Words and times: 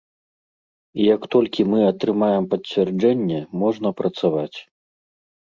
І 1.03 1.03
як 1.15 1.21
толькі 1.35 1.65
мы 1.73 1.79
атрымаем 1.91 2.43
пацвярджэнне, 2.55 3.39
можна 3.67 3.95
працаваць. 4.03 4.57